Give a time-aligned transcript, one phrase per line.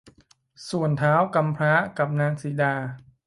[0.69, 2.73] ส่วนท้าวกำพร้ากับนางสีดา